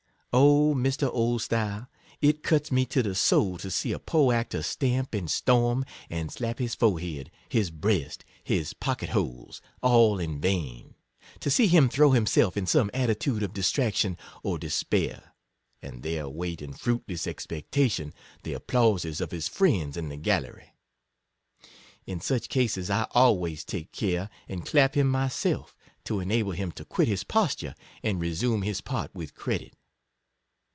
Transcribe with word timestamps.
Oh! 0.33 0.73
Mr. 0.73 1.13
Oldstyle, 1.13 1.87
it 2.21 2.41
cuts 2.41 2.71
me 2.71 2.85
to 2.85 3.03
the 3.03 3.15
soul 3.15 3.57
to 3.57 3.69
see 3.69 3.91
a 3.91 3.99
poor 3.99 4.33
actor 4.33 4.63
stamp 4.63 5.13
and 5.13 5.29
storm, 5.29 5.83
and 6.09 6.31
slap 6.31 6.57
his 6.57 6.73
forehead, 6.73 7.29
his 7.49 7.69
breast, 7.69 8.23
his 8.41 8.71
pocket 8.71 9.09
holes, 9.09 9.61
all 9.81 10.19
in 10.21 10.39
vain; 10.39 10.95
to 11.41 11.49
see 11.49 11.67
him 11.67 11.89
throw 11.89 12.11
himself 12.11 12.55
in 12.55 12.65
some 12.65 12.89
attitude 12.93 13.43
of 13.43 13.51
distraction 13.51 14.17
or 14.41 14.57
des 14.57 14.69
pair, 14.89 15.33
and 15.81 16.01
there 16.01 16.29
wait 16.29 16.61
in 16.61 16.71
fruitless 16.71 17.27
expectation 17.27 18.13
the 18.43 18.53
applauses 18.53 19.19
of 19.19 19.31
his 19.31 19.49
friends 19.49 19.97
in 19.97 20.07
the 20.07 20.15
gallery. 20.15 20.71
In 22.05 22.21
such 22.21 22.47
cases, 22.47 22.89
I 22.89 23.05
always 23.11 23.65
take 23.65 23.91
care 23.91 24.29
and 24.47 24.65
clap 24.65 24.95
him 24.95 25.09
myself, 25.09 25.75
to 26.05 26.21
enable 26.21 26.53
him 26.53 26.71
to 26.71 26.85
quit 26.85 27.09
his 27.09 27.25
pos 27.25 27.55
ture, 27.55 27.75
and 28.01 28.21
resume 28.21 28.61
his 28.61 28.79
part 28.79 29.13
with 29.13 29.35
credit. 29.35 29.75